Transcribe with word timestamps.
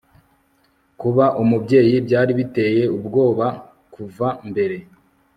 kuba 0.99 1.25
umubyeyi 1.41 1.95
byari 2.07 2.31
biteye 2.39 2.83
ubwoba 2.97 3.47
kuva 3.93 4.27
mbere 4.49 4.77